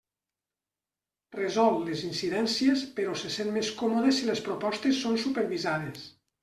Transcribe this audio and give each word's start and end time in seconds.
Resol 1.39 1.77
les 1.91 2.01
incidències 2.09 2.87
però 3.01 3.15
se 3.25 3.33
sent 3.37 3.55
més 3.61 3.73
còmode 3.83 4.19
si 4.23 4.27
les 4.33 4.47
propostes 4.51 5.05
són 5.07 5.25
supervisades. 5.29 6.15